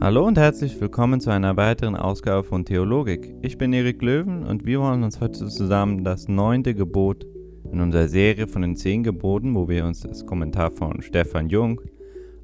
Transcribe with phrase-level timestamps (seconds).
[0.00, 3.34] Hallo und herzlich willkommen zu einer weiteren Ausgabe von Theologik.
[3.42, 7.26] Ich bin Erik Löwen und wir wollen uns heute zusammen das neunte Gebot
[7.72, 11.80] in unserer Serie von den zehn Geboten, wo wir uns das Kommentar von Stefan Jung,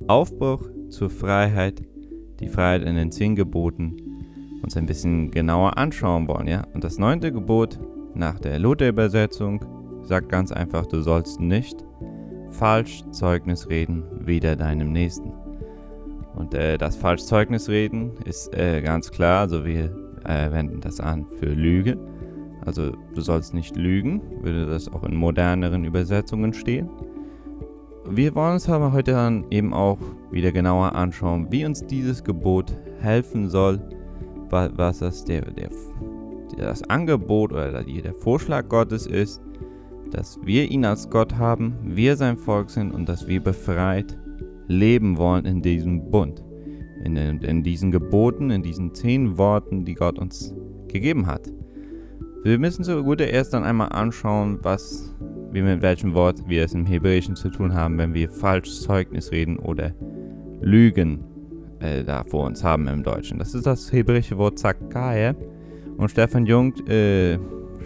[0.08, 1.80] Aufbruch zur Freiheit,
[2.40, 3.98] die Freiheit in den zehn Geboten,
[4.64, 6.48] uns ein bisschen genauer anschauen wollen.
[6.48, 6.66] Ja?
[6.74, 7.78] Und das neunte Gebot
[8.14, 9.64] nach der Luther-Übersetzung
[10.02, 11.84] sagt ganz einfach, du sollst nicht
[12.50, 15.43] falsch Zeugnis reden, wider deinem Nächsten.
[16.36, 19.84] Und äh, das Falschzeugnis reden ist äh, ganz klar, also wir
[20.24, 21.98] äh, wenden das an für Lüge.
[22.64, 26.88] Also du sollst nicht lügen, würde das auch in moderneren Übersetzungen stehen.
[28.08, 29.98] Wir wollen uns aber heute dann eben auch
[30.30, 33.80] wieder genauer anschauen, wie uns dieses Gebot helfen soll,
[34.50, 35.70] was das, der, der,
[36.58, 39.40] das Angebot oder der Vorschlag Gottes ist,
[40.10, 44.18] dass wir ihn als Gott haben, wir sein Volk sind und dass wir befreit
[44.66, 46.44] leben wollen in diesem Bund,
[47.04, 50.54] in, in diesen Geboten, in diesen zehn Worten, die Gott uns
[50.88, 51.52] gegeben hat.
[52.44, 55.14] Wir müssen so gut erst dann einmal anschauen, was
[55.50, 59.32] wir mit welchem Wort wir es im Hebräischen zu tun haben, wenn wir falsch Zeugnis
[59.32, 59.92] reden oder
[60.60, 61.20] Lügen
[61.80, 63.38] äh, da vor uns haben im Deutschen.
[63.38, 65.34] Das ist das hebräische Wort Zakae.
[65.96, 67.38] Und Stefan Jung äh,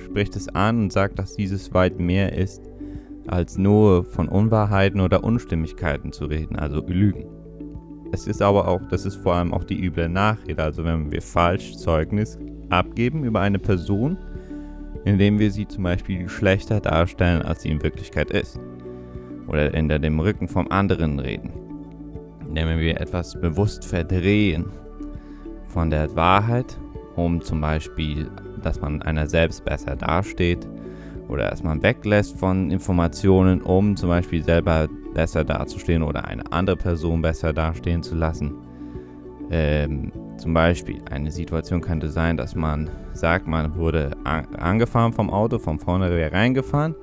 [0.04, 2.67] spricht es an und sagt, dass dieses weit mehr ist
[3.28, 7.26] als nur von Unwahrheiten oder Unstimmigkeiten zu reden, also Lügen.
[8.12, 11.20] Es ist aber auch, das ist vor allem auch die üble Nachrede, also wenn wir
[11.20, 12.38] falsch Zeugnis
[12.70, 14.16] abgeben über eine Person,
[15.04, 18.58] indem wir sie zum Beispiel schlechter darstellen, als sie in Wirklichkeit ist.
[19.46, 21.52] Oder hinter dem Rücken vom anderen reden.
[22.46, 24.66] Indem wir etwas bewusst verdrehen
[25.66, 26.78] von der Wahrheit,
[27.16, 28.30] um zum Beispiel,
[28.62, 30.66] dass man einer selbst besser dasteht
[31.28, 37.22] oder man weglässt von Informationen, um zum Beispiel selber besser dazustehen oder eine andere Person
[37.22, 38.54] besser dastehen zu lassen.
[39.50, 45.58] Ähm, zum Beispiel eine Situation könnte sein, dass man sagt, man wurde angefahren vom Auto,
[45.58, 46.94] von vorne reingefahren,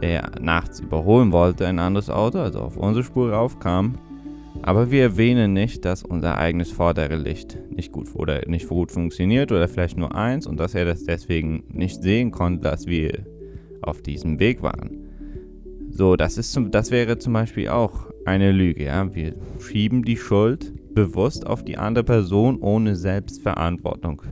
[0.00, 3.98] der nachts überholen wollte ein anderes Auto, also auf unsere Spur raufkam.
[4.62, 9.68] Aber wir erwähnen nicht, dass unser eigenes Vorderlicht nicht gut oder nicht gut funktioniert oder
[9.68, 13.24] vielleicht nur eins und dass er das deswegen nicht sehen konnte, dass wir
[13.82, 15.08] auf diesem Weg waren.
[15.90, 18.84] So, das, ist zum, das wäre zum Beispiel auch eine Lüge.
[18.84, 19.14] Ja?
[19.14, 24.22] Wir schieben die Schuld bewusst auf die andere Person, ohne Selbstverantwortung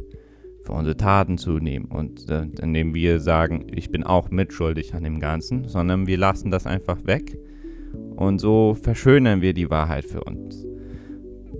[0.62, 1.86] für unsere Taten zu nehmen.
[1.86, 6.50] Und äh, indem wir sagen, ich bin auch mitschuldig an dem Ganzen, sondern wir lassen
[6.50, 7.38] das einfach weg.
[8.16, 10.66] Und so verschönern wir die Wahrheit für uns.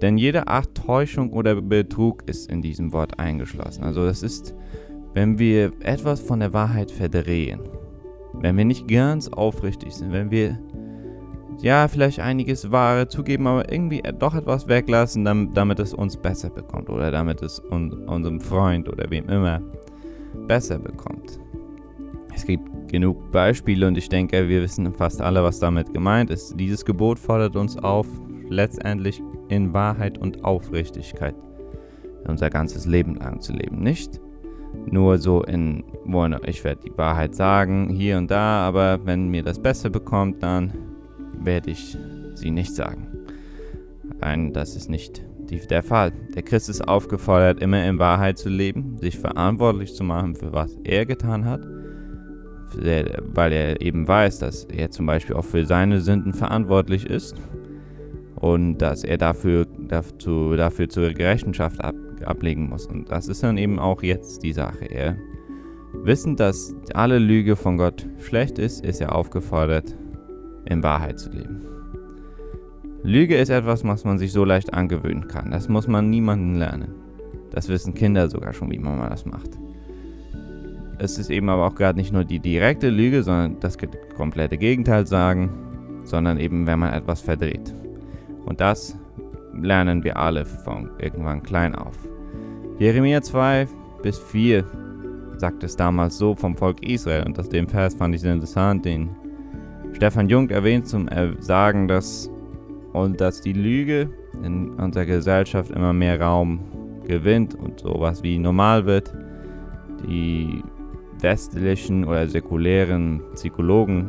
[0.03, 3.85] Denn jede Art Täuschung oder Betrug ist in diesem Wort eingeschlossen.
[3.85, 4.55] Also das ist,
[5.17, 7.61] wenn wir etwas von der Wahrheit verdrehen
[8.41, 10.59] wenn wir nicht ganz aufrichtig sind, wenn wir
[11.63, 16.91] ja vielleicht einiges Wahre zugeben, aber irgendwie doch etwas weglassen, damit es uns besser bekommt
[16.91, 19.63] oder damit es un unserem Freund oder wem immer
[20.47, 21.41] besser bekommt.
[22.35, 26.61] Es gibt genug Beispiele und ich denke, wir wissen fast alle, was damit gemeint ist.
[26.61, 28.07] Dieses Gebot fordert uns auf,
[28.51, 31.35] letztendlich in Wahrheit und Aufrichtigkeit
[32.29, 33.79] unser ganzes Leben lang zu leben.
[33.79, 34.21] Nicht
[34.87, 35.85] nur so in,
[36.47, 40.73] ich werde die Wahrheit sagen, hier und da, aber wenn mir das besser bekommt, dann
[41.39, 41.97] werde ich
[42.35, 43.09] sie nicht sagen.
[44.21, 46.13] Nein, das ist nicht die, der Fall.
[46.35, 50.77] Der Christ ist aufgefordert, immer in Wahrheit zu leben, sich verantwortlich zu machen für was
[50.85, 51.61] er getan hat,
[52.75, 57.37] weil er eben weiß, dass er zum Beispiel auch für seine Sünden verantwortlich ist
[58.35, 61.95] und dass er dafür, dafür, dafür zur Rechenschaft ab,
[62.25, 62.87] ablegen muss.
[62.87, 64.87] Und das ist dann eben auch jetzt die Sache.
[64.87, 65.17] Er,
[65.93, 69.97] wissend, dass alle Lüge von Gott schlecht ist, ist er aufgefordert,
[70.65, 71.63] in Wahrheit zu leben.
[73.03, 75.51] Lüge ist etwas, was man sich so leicht angewöhnen kann.
[75.51, 76.95] Das muss man niemandem lernen.
[77.51, 79.51] Das wissen Kinder sogar schon, wie man das macht.
[80.99, 83.77] Es ist eben aber auch gerade nicht nur die direkte Lüge, sondern das
[84.17, 85.51] komplette Gegenteil sagen,
[86.05, 87.75] sondern eben, wenn man etwas verdreht.
[88.45, 88.99] Und das
[89.63, 91.97] lernen wir alle von irgendwann klein auf.
[92.79, 93.67] Jeremia 2
[94.03, 94.65] bis 4
[95.39, 98.85] sagt es damals so vom Volk Israel und das den Vers fand ich sehr interessant,
[98.85, 99.11] den
[99.93, 101.09] Stefan Jung erwähnt zum
[101.41, 102.31] Sagen, dass
[102.93, 104.11] und dass die Lüge
[104.43, 106.61] in unserer Gesellschaft immer mehr Raum
[107.07, 109.13] gewinnt und sowas wie normal wird.
[110.09, 110.63] Die
[111.21, 114.07] westlichen oder säkulären Psychologen,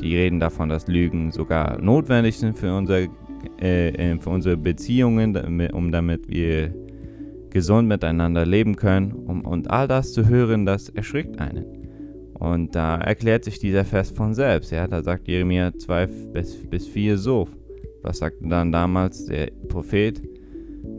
[0.00, 3.06] die reden davon, dass Lügen sogar notwendig sind für unser
[3.60, 5.36] äh, äh, für unsere Beziehungen,
[5.72, 6.74] um damit wir
[7.50, 9.12] gesund miteinander leben können.
[9.12, 11.64] Um, und all das zu hören, das erschrickt einen.
[12.34, 14.70] Und da erklärt sich dieser Vers von selbst.
[14.72, 14.86] Ja?
[14.86, 17.48] Da sagt Jeremia 2 bis, bis 4 so.
[18.02, 20.22] Was sagte dann damals der Prophet?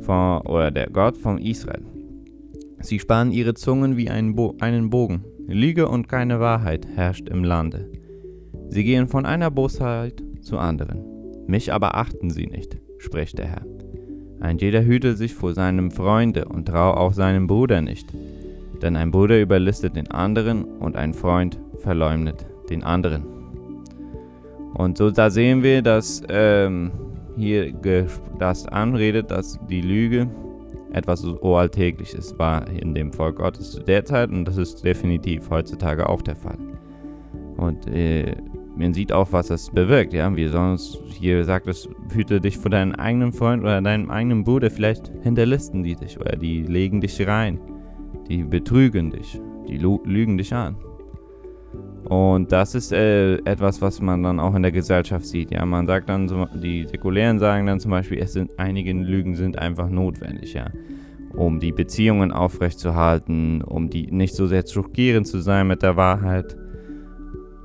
[0.08, 1.84] von, oder der Gott von Israel.
[2.80, 5.26] Sie spannen ihre Zungen wie einen, Bo einen Bogen.
[5.48, 7.90] Lüge und keine Wahrheit herrscht im Lande.
[8.70, 11.04] Sie gehen von einer Bosheit zur anderen.
[11.48, 13.66] Mich aber achten sie nicht, spricht der Herr.
[14.40, 18.14] Ein jeder hüte sich vor seinem Freunde und trau auch seinem Bruder nicht.
[18.82, 23.26] Denn ein Bruder überlistet den anderen und ein Freund verleumdet den anderen.
[24.76, 26.92] Und so da sehen wir, dass ähm,
[27.36, 27.74] hier
[28.38, 30.30] das anredet, dass die Lüge
[30.92, 35.50] etwas so Alltägliches war in dem Volk Gottes zu der Zeit und das ist definitiv
[35.50, 36.58] heutzutage auch der Fall.
[37.58, 38.36] Und äh,
[38.78, 40.14] man sieht auch, was das bewirkt.
[40.14, 44.44] Ja, wie sonst hier sagt es, hüte dich vor deinem eigenen Freund oder deinem eigenen
[44.44, 44.70] Bruder.
[44.70, 47.60] Vielleicht hinterlisten die dich oder die legen dich rein,
[48.30, 50.76] die betrügen dich, die lügen dich an.
[52.06, 55.52] Und das ist äh, etwas, was man dann auch in der Gesellschaft sieht.
[55.52, 56.28] Ja, man sagt dann,
[56.62, 60.68] die Säkulären sagen dann zum Beispiel, es sind einige Lügen sind einfach notwendig, ja,
[61.34, 66.56] um die Beziehungen aufrechtzuerhalten, um die nicht so sehr schockierend zu sein mit der Wahrheit.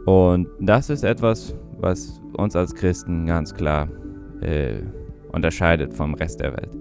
[0.07, 3.89] Und das ist etwas, was uns als Christen ganz klar
[4.41, 4.81] äh,
[5.33, 6.77] unterscheidet vom Rest der Welt.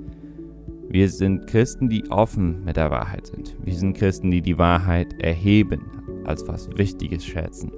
[0.89, 3.56] Wir sind Christen, die offen mit der Wahrheit sind.
[3.63, 5.81] Wir sind Christen, die die Wahrheit erheben,
[6.25, 7.71] als was Wichtiges schätzen.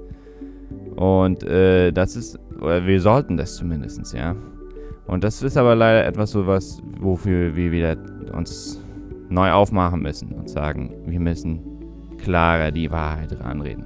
[0.96, 4.34] Und äh, das ist, oder wir sollten das zumindest, ja.
[5.06, 7.96] Und das ist aber leider etwas so was, wofür wir wieder
[8.32, 8.82] uns
[9.28, 11.60] neu aufmachen müssen und sagen, wir müssen
[12.18, 13.84] klarer die Wahrheit ranreden.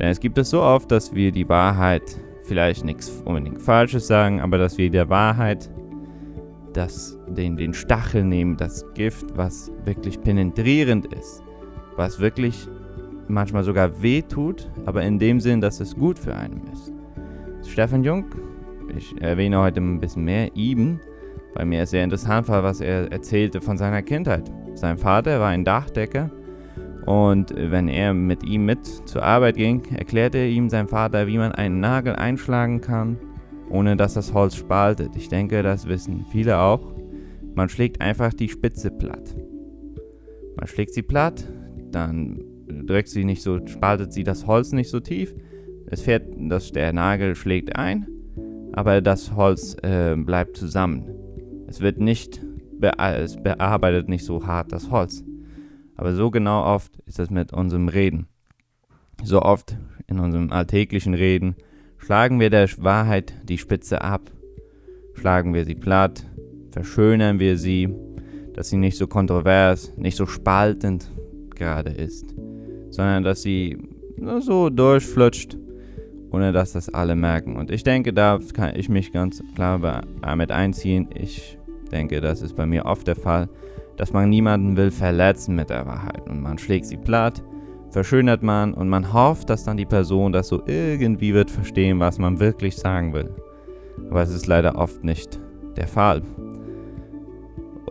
[0.00, 4.40] Denn es gibt es so oft, dass wir die Wahrheit vielleicht nichts unbedingt Falsches sagen,
[4.40, 5.70] aber dass wir der Wahrheit
[6.72, 11.42] das, den, den Stachel nehmen, das Gift, was wirklich penetrierend ist,
[11.96, 12.66] was wirklich
[13.28, 16.92] manchmal sogar weh tut, aber in dem Sinn, dass es gut für einen ist.
[17.70, 18.24] Stefan Jung,
[18.96, 20.98] ich erwähne heute ein bisschen mehr ihm,
[21.54, 24.50] weil mir es sehr interessant war, was er erzählte von seiner Kindheit.
[24.74, 26.30] Sein Vater war ein Dachdecker
[27.06, 31.52] und wenn er mit ihm mit zur Arbeit ging, erklärte ihm sein Vater, wie man
[31.52, 33.16] einen Nagel einschlagen kann,
[33.70, 35.16] ohne dass das Holz spaltet.
[35.16, 36.92] Ich denke, das wissen viele auch.
[37.54, 39.34] Man schlägt einfach die Spitze platt.
[40.56, 41.44] Man schlägt sie platt,
[41.90, 42.44] dann
[42.86, 45.34] drückt sie nicht so, spaltet sie das Holz nicht so tief.
[45.86, 48.06] Es fährt, dass der Nagel schlägt ein,
[48.72, 51.04] aber das Holz äh, bleibt zusammen.
[51.66, 52.40] Es wird nicht,
[52.80, 55.24] es bearbeitet nicht so hart das Holz.
[56.00, 58.26] Aber so genau oft ist es mit unserem Reden.
[59.22, 59.76] So oft
[60.06, 61.54] in unserem alltäglichen Reden
[61.98, 64.30] schlagen wir der Wahrheit die Spitze ab,
[65.14, 66.24] schlagen wir sie platt,
[66.70, 67.94] verschönern wir sie,
[68.54, 71.10] dass sie nicht so kontrovers, nicht so spaltend
[71.54, 72.34] gerade ist
[72.90, 73.78] sondern dass sie
[74.40, 75.56] so durchflutscht,
[76.30, 77.56] ohne dass das alle merken.
[77.56, 81.08] Und ich denke, da kann ich mich ganz klar damit einziehen.
[81.14, 81.58] Ich
[81.90, 83.48] denke, das ist bei mir oft der Fall,
[84.00, 86.26] dass man niemanden will verletzen mit der Wahrheit.
[86.26, 87.42] Und man schlägt sie platt,
[87.90, 92.18] verschönert man und man hofft, dass dann die Person das so irgendwie wird verstehen, was
[92.18, 93.28] man wirklich sagen will.
[94.08, 95.38] Aber es ist leider oft nicht
[95.76, 96.22] der Fall.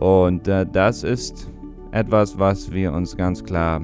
[0.00, 1.48] Und äh, das ist
[1.92, 3.80] etwas, was wir uns ganz klar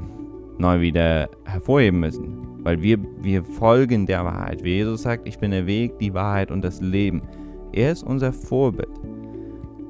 [0.59, 2.65] neu wieder hervorheben müssen.
[2.65, 4.65] Weil wir, wir folgen der Wahrheit.
[4.65, 7.23] Wie Jesus sagt, ich bin der Weg, die Wahrheit und das Leben.
[7.73, 9.06] Er ist unser Vorbild.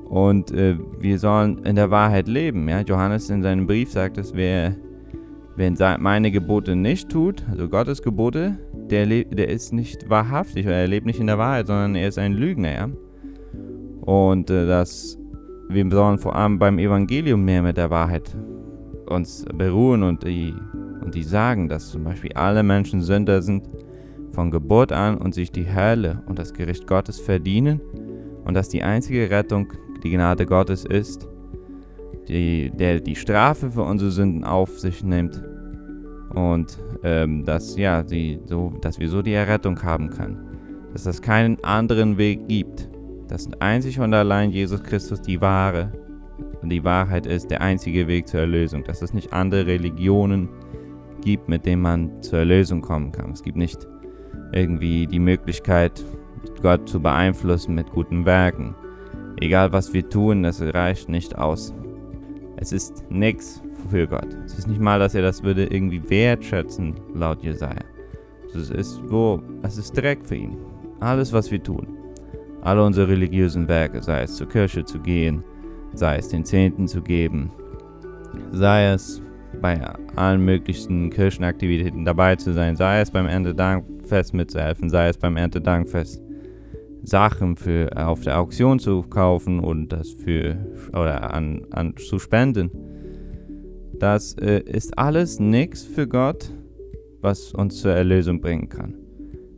[0.09, 2.69] Und äh, wir sollen in der Wahrheit leben.
[2.69, 2.81] Ja?
[2.81, 4.77] Johannes in seinem Brief sagt es, wer,
[5.57, 10.87] wer meine Gebote nicht tut, also Gottes Gebote, der, der ist nicht wahrhaftig oder er
[10.87, 12.73] lebt nicht in der Wahrheit, sondern er ist ein Lügner.
[12.73, 12.89] Ja?
[14.03, 15.19] Und äh, das,
[15.69, 18.37] wir sollen vor allem beim Evangelium mehr mit der Wahrheit
[19.09, 20.55] uns beruhen und die,
[21.03, 23.69] und die sagen, dass zum Beispiel alle Menschen Sünder sind
[24.33, 27.81] von Geburt an und sich die Hölle und das Gericht Gottes verdienen
[28.45, 29.73] und dass die einzige Rettung
[30.07, 31.29] die Gnade Gottes ist,
[32.29, 35.43] die, der die Strafe für unsere Sünden auf sich nimmt
[36.35, 40.39] und ähm, dass, ja, die, so, dass wir so die Errettung haben können.
[40.93, 42.89] Dass es keinen anderen Weg gibt.
[43.29, 45.93] Dass einzig und allein Jesus Christus die wahre
[46.63, 50.49] und die Wahrheit ist der einzige Weg zur Erlösung, dass es nicht andere Religionen
[51.23, 53.33] gibt, mit denen man zur Erlösung kommen kann.
[53.33, 53.87] Es gibt nicht
[54.53, 56.05] irgendwie die Möglichkeit,
[56.63, 58.75] Gott zu beeinflussen mit guten Werken.
[59.41, 61.75] Egal was wir tun, das reicht nicht aus.
[62.57, 64.35] Es ist nichts für Gott.
[64.45, 67.85] Es ist nicht mal, dass er das würde irgendwie wertschätzen, laut Jesaja.
[68.55, 70.57] Es ist wo, es ist Dreck für ihn.
[71.01, 71.87] Alles, was wir tun.
[72.63, 75.45] Alle unsere religiösen Werke, sei es zur Kirche zu gehen,
[75.93, 77.51] sei es den Zehnten zu geben,
[78.53, 79.23] sei es
[79.61, 79.81] bei
[80.17, 86.23] allen möglichen Kirchenaktivitäten dabei zu sein, sei es beim Erntedankfest mitzuhelfen, sei es beim Erntedankfest
[87.07, 90.57] Sachen für auf der Auktion zu kaufen und das für
[90.89, 92.71] oder an, an zu spenden.
[93.99, 96.53] Das äh, ist alles nichts für Gott,
[97.21, 98.95] was uns zur Erlösung bringen kann.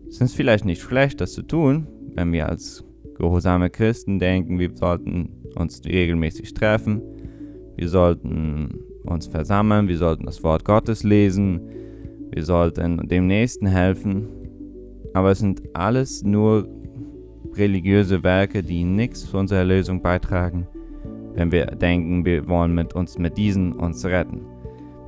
[0.08, 2.84] Es ist vielleicht nicht schlecht, das zu tun, wenn wir als
[3.16, 7.02] gehorsame Christen denken, wir sollten uns regelmäßig treffen,
[7.76, 11.60] wir sollten uns versammeln, wir sollten das Wort Gottes lesen,
[12.30, 14.28] wir sollten dem Nächsten helfen.
[15.14, 16.68] Aber es sind alles nur
[17.58, 20.66] religiöse Werke, die nichts zu unserer Erlösung beitragen,
[21.34, 24.40] wenn wir denken, wir wollen mit uns mit diesen uns retten.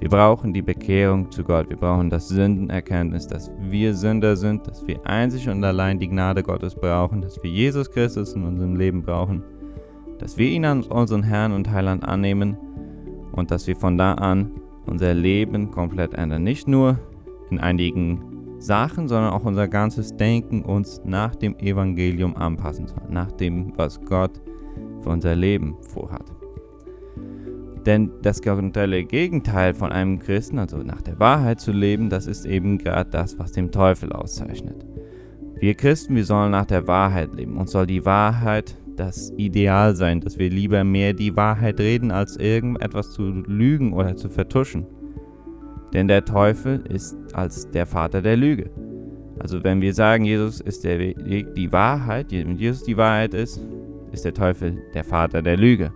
[0.01, 1.69] Wir brauchen die Bekehrung zu Gott.
[1.69, 6.43] Wir brauchen das Sündenerkenntnis, dass wir Sünder sind, dass wir einzig und allein die Gnade
[6.43, 9.43] Gottes brauchen, dass wir Jesus Christus in unserem Leben brauchen,
[10.19, 12.57] dass wir ihn als unseren Herrn und Heiland annehmen
[13.33, 14.53] und dass wir von da an
[14.87, 16.45] unser Leben komplett ändern.
[16.45, 16.99] Nicht nur
[17.51, 18.30] in einigen
[18.61, 24.01] Sachen, sondern auch unser ganzes Denken uns nach dem Evangelium anpassen soll, nach dem, was
[24.05, 24.41] Gott
[25.03, 26.25] für unser Leben vorhat.
[27.87, 32.45] Denn das generelle Gegenteil von einem Christen, also nach der Wahrheit zu leben, das ist
[32.45, 34.85] eben gerade das, was dem Teufel auszeichnet.
[35.59, 37.57] Wir Christen, wir sollen nach der Wahrheit leben.
[37.57, 42.37] Uns soll die Wahrheit das Ideal sein, dass wir lieber mehr die Wahrheit reden, als
[42.37, 44.87] irgendetwas zu lügen oder zu vertuschen.
[45.93, 48.71] Denn der Teufel ist als der Vater der Lüge.
[49.39, 53.61] Also wenn wir sagen, Jesus ist der Weg, die Wahrheit, wenn Jesus die Wahrheit ist,
[54.13, 55.93] ist der Teufel der Vater der Lüge.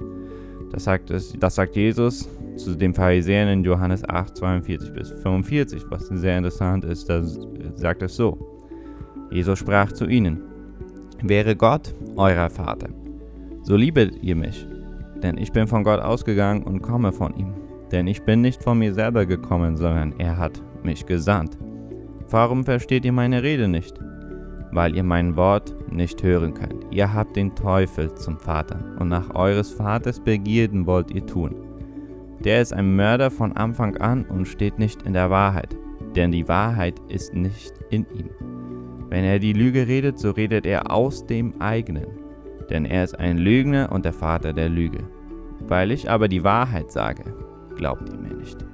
[0.72, 5.84] Das sagt, es, das sagt Jesus zu den Pharisäern in Johannes 8, 42 bis 45,
[5.90, 8.38] was sehr interessant ist, da sagt es so.
[9.30, 10.40] Jesus sprach zu ihnen,
[11.22, 12.88] wäre Gott euer Vater,
[13.62, 14.66] so liebet ihr mich,
[15.22, 17.63] denn ich bin von Gott ausgegangen und komme von ihm.
[17.92, 21.58] Denn ich bin nicht von mir selber gekommen, sondern er hat mich gesandt.
[22.30, 23.98] Warum versteht ihr meine Rede nicht?
[24.72, 26.86] Weil ihr mein Wort nicht hören könnt.
[26.90, 31.54] Ihr habt den Teufel zum Vater, und nach eures Vaters Begierden wollt ihr tun.
[32.44, 35.76] Der ist ein Mörder von Anfang an und steht nicht in der Wahrheit,
[36.16, 38.30] denn die Wahrheit ist nicht in ihm.
[39.08, 42.06] Wenn er die Lüge redet, so redet er aus dem eigenen,
[42.68, 45.04] denn er ist ein Lügner und der Vater der Lüge.
[45.68, 47.22] Weil ich aber die Wahrheit sage,
[47.76, 48.64] glaubt ihr mir nicht.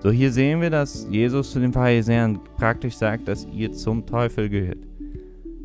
[0.00, 4.48] So hier sehen wir, dass Jesus zu den Pharisäern praktisch sagt, dass ihr zum Teufel
[4.48, 4.86] gehört.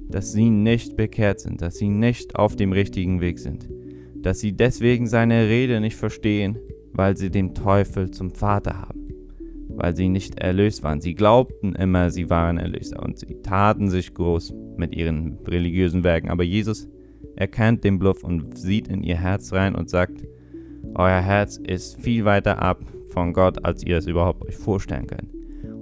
[0.10, 3.70] Dass sie nicht bekehrt sind, dass sie nicht auf dem richtigen Weg sind.
[4.15, 6.58] Dass sie deswegen seine Rede nicht verstehen,
[6.93, 9.08] weil sie den Teufel zum Vater haben.
[9.70, 11.01] Weil sie nicht erlöst waren.
[11.01, 16.29] Sie glaubten immer, sie waren erlöst und sie taten sich groß mit ihren religiösen Werken.
[16.29, 16.88] Aber Jesus
[17.36, 20.24] erkennt den Bluff und sieht in ihr Herz rein und sagt,
[20.96, 25.30] euer Herz ist viel weiter ab von Gott, als ihr es überhaupt euch vorstellen könnt.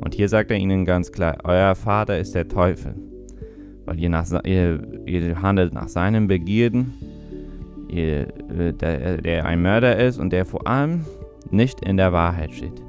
[0.01, 2.95] Und hier sagt er ihnen ganz klar, euer Vater ist der Teufel,
[3.85, 6.93] weil ihr, nach, ihr, ihr handelt nach seinen Begierden,
[7.87, 11.05] ihr, äh, der, der ein Mörder ist und der vor allem
[11.49, 12.81] nicht in der Wahrheit steht.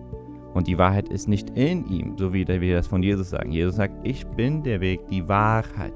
[0.55, 3.53] Und die Wahrheit ist nicht in ihm, so wie wir das von Jesus sagen.
[3.53, 5.95] Jesus sagt, ich bin der Weg, die Wahrheit.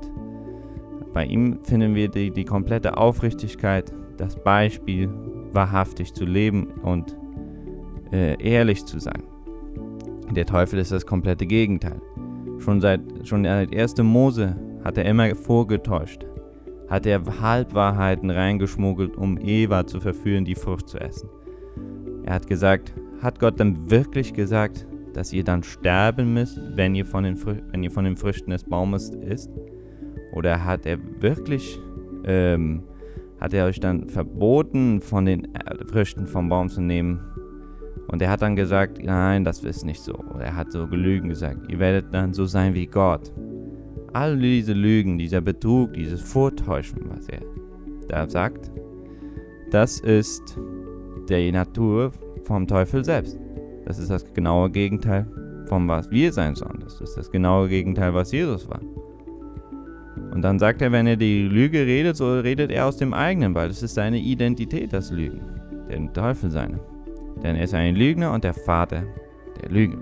[1.12, 5.10] Bei ihm finden wir die, die komplette Aufrichtigkeit, das Beispiel,
[5.56, 7.16] wahrhaftig zu leben und
[8.12, 9.24] äh, ehrlich zu sein.
[10.30, 12.00] Der Teufel ist das komplette Gegenteil.
[12.58, 13.96] Schon seit schon seit 1.
[14.02, 16.24] Mose hat er immer vorgetäuscht,
[16.88, 21.28] hat er Halbwahrheiten reingeschmuggelt, um Eva zu verführen, die Frucht zu essen.
[22.24, 27.06] Er hat gesagt, hat Gott dann wirklich gesagt, dass ihr dann sterben müsst, wenn ihr
[27.06, 27.38] von den,
[27.72, 29.50] wenn ihr von den Früchten des Baumes isst?
[30.32, 31.80] Oder hat er wirklich
[32.24, 32.82] ähm,
[33.40, 35.48] hat er euch dann verboten, von den
[35.90, 37.20] Früchten vom Baum zu nehmen.
[38.08, 40.14] Und er hat dann gesagt, nein, das ist nicht so.
[40.38, 43.32] Er hat so Gelügen gesagt, ihr werdet dann so sein wie Gott.
[44.12, 47.40] All diese Lügen, dieser Betrug, dieses Vortäuschen, was er
[48.08, 48.70] da sagt,
[49.70, 50.58] das ist
[51.28, 52.12] die Natur
[52.44, 53.38] vom Teufel selbst.
[53.84, 55.26] Das ist das genaue Gegenteil
[55.66, 56.80] von was wir sein sollen.
[56.80, 58.80] Das ist das genaue Gegenteil, was Jesus war.
[60.36, 63.54] Und dann sagt er, wenn er die Lüge redet, so redet er aus dem eigenen,
[63.54, 65.40] weil es ist seine Identität, das Lügen.
[65.88, 66.78] Der Teufel seine.
[67.42, 69.04] Denn er ist ein Lügner und der Vater
[69.62, 69.96] der Lüge.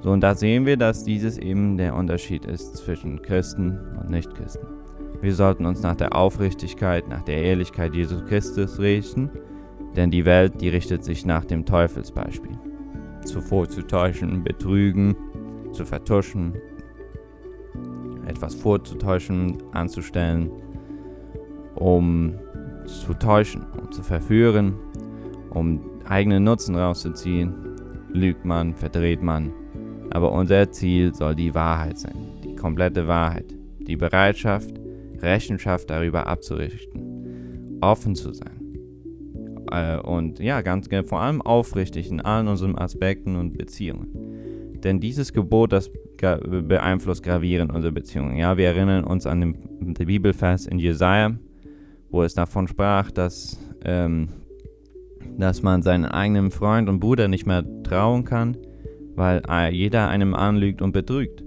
[0.00, 4.66] So, und da sehen wir, dass dieses eben der Unterschied ist zwischen Christen und Nichtchristen.
[5.20, 9.30] Wir sollten uns nach der Aufrichtigkeit, nach der Ehrlichkeit Jesus Christus richten,
[9.94, 12.58] denn die Welt, die richtet sich nach dem Teufelsbeispiel.
[13.24, 15.14] Zuvor zu täuschen, betrügen,
[15.70, 16.54] zu vertuschen,
[18.26, 20.50] etwas vorzutäuschen, anzustellen,
[21.74, 22.34] um
[22.86, 24.74] zu täuschen, um zu verführen,
[25.50, 27.54] um eigenen Nutzen rauszuziehen,
[28.12, 29.52] lügt man, verdreht man.
[30.10, 34.74] Aber unser Ziel soll die Wahrheit sein, die komplette Wahrheit, die Bereitschaft,
[35.20, 38.54] Rechenschaft darüber abzurichten, offen zu sein.
[39.70, 44.08] Äh, und ja, ganz vor allem aufrichtig in allen unseren Aspekten und Beziehungen.
[44.84, 48.36] Denn dieses Gebot, das beeinflusst gravierend unsere Beziehungen.
[48.36, 51.36] Ja, wir erinnern uns an den, den Bibelvers in Jesaja,
[52.10, 54.28] wo es davon sprach, dass, ähm,
[55.38, 58.56] dass man seinen eigenen Freund und Bruder nicht mehr trauen kann,
[59.14, 59.42] weil
[59.72, 61.44] jeder einem anlügt und betrügt.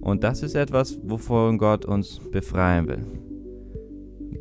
[0.00, 3.06] Und das ist etwas, wovon Gott uns befreien will.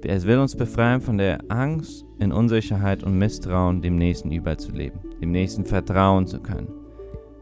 [0.04, 5.32] Er will uns befreien von der Angst, in Unsicherheit und Misstrauen dem Nächsten überzuleben, dem
[5.32, 6.83] Nächsten vertrauen zu können.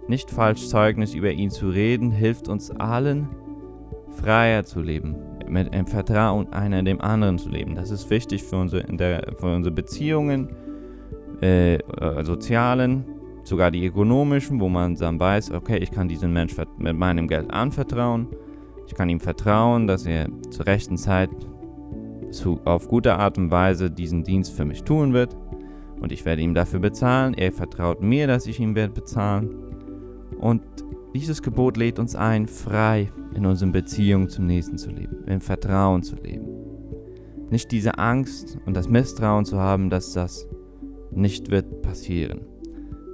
[0.08, 3.30] Nicht falsch Zeugnis über ihn zu reden, hilft uns allen,
[4.10, 5.16] freier zu leben,
[5.48, 7.76] mit dem Vertrauen einer dem anderen zu leben.
[7.76, 10.50] Das ist wichtig für unsere, der, für unsere Beziehungen,
[11.42, 13.06] äh, äh, sozialen,
[13.44, 17.52] sogar die ökonomischen, wo man dann weiß, okay, ich kann diesem Menschen mit meinem Geld
[17.52, 18.28] anvertrauen.
[18.88, 21.30] Ich kann ihm vertrauen, dass er zur rechten Zeit
[22.32, 25.38] zu, auf gute Art und Weise diesen Dienst für mich tun wird.
[26.00, 27.34] Und ich werde ihm dafür bezahlen.
[27.34, 29.71] Er vertraut mir, dass ich ihm werde bezahlen.
[30.42, 30.64] Und
[31.14, 36.02] dieses Gebot lädt uns ein, frei in unseren Beziehungen zum Nächsten zu leben, im Vertrauen
[36.02, 36.48] zu leben.
[37.52, 40.48] Nicht diese Angst und das Misstrauen zu haben, dass das
[41.12, 42.42] nicht wird passieren.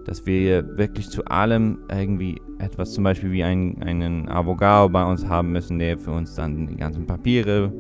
[0.05, 5.27] Dass wir wirklich zu allem irgendwie etwas, zum Beispiel wie ein, einen Avogado bei uns
[5.27, 7.73] haben müssen, der für uns dann die ganzen Papiere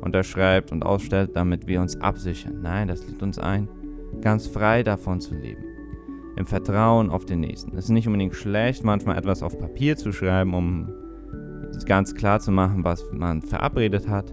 [0.00, 2.60] unterschreibt und ausstellt, damit wir uns absichern.
[2.62, 3.68] Nein, das lädt uns ein,
[4.20, 5.71] ganz frei davon zu leben
[6.36, 7.76] im Vertrauen auf den Nächsten.
[7.76, 10.88] Es ist nicht unbedingt schlecht, manchmal etwas auf Papier zu schreiben, um
[11.86, 14.32] ganz klar zu machen, was man verabredet hat.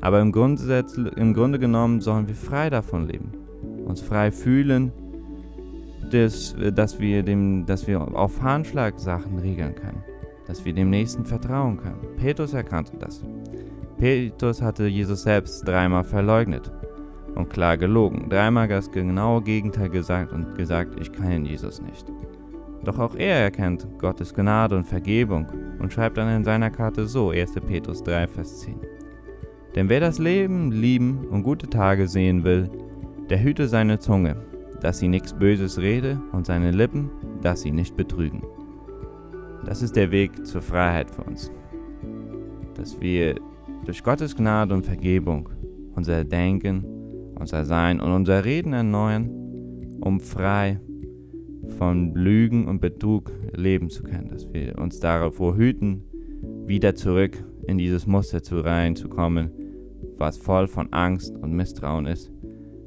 [0.00, 3.32] Aber im, Grundsatz, im Grunde genommen sollen wir frei davon leben.
[3.84, 4.92] Uns frei fühlen,
[6.10, 10.02] dass, dass, wir, dem, dass wir auf Handschlag Sachen regeln können.
[10.46, 12.00] Dass wir dem Nächsten vertrauen können.
[12.16, 13.22] Petrus erkannte das.
[13.98, 16.70] Petrus hatte Jesus selbst dreimal verleugnet
[17.34, 22.06] und klar gelogen, dreimal das genaue Gegenteil gesagt und gesagt, ich kenne Jesus nicht.
[22.84, 25.46] Doch auch er erkennt Gottes Gnade und Vergebung
[25.78, 27.54] und schreibt dann in seiner Karte so 1.
[27.66, 28.74] Petrus 3, Vers 10.
[29.74, 32.68] Denn wer das Leben lieben und gute Tage sehen will,
[33.30, 34.36] der hüte seine Zunge,
[34.80, 38.42] dass sie nichts Böses rede und seine Lippen, dass sie nicht betrügen.
[39.64, 41.52] Das ist der Weg zur Freiheit für uns.
[42.74, 43.36] Dass wir
[43.84, 45.48] durch Gottes Gnade und Vergebung
[45.94, 46.84] unser Denken
[47.42, 49.28] unser Sein und unser Reden erneuern,
[50.00, 50.80] um frei
[51.76, 56.04] von Lügen und Betrug leben zu können, dass wir uns davor hüten,
[56.66, 59.50] wieder zurück in dieses Muster zu reinzukommen,
[60.18, 62.30] was voll von Angst und Misstrauen ist,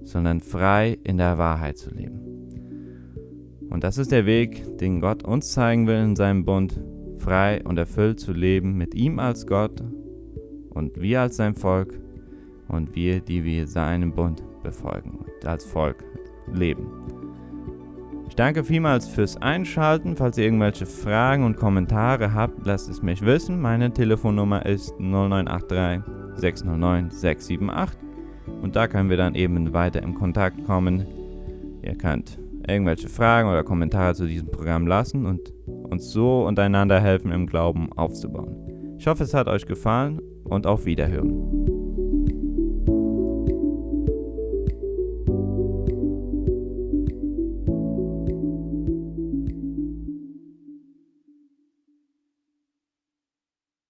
[0.03, 2.21] sondern frei in der Wahrheit zu leben.
[3.69, 6.81] Und das ist der Weg, den Gott uns zeigen will in seinem Bund,
[7.17, 9.83] frei und erfüllt zu leben mit ihm als Gott
[10.69, 11.99] und wir als sein Volk
[12.67, 16.03] und wir, die wir seinen Bund befolgen und als Volk
[16.53, 16.87] leben.
[18.27, 20.17] Ich danke vielmals fürs Einschalten.
[20.17, 23.61] Falls ihr irgendwelche Fragen und Kommentare habt, lasst es mich wissen.
[23.61, 26.01] Meine Telefonnummer ist 0983
[26.35, 27.99] 609 678
[28.61, 31.05] und da können wir dann eben weiter in Kontakt kommen.
[31.81, 37.31] Ihr könnt irgendwelche Fragen oder Kommentare zu diesem Programm lassen und uns so untereinander helfen,
[37.31, 38.95] im Glauben aufzubauen.
[38.97, 41.84] Ich hoffe, es hat euch gefallen und auf Wiederhören.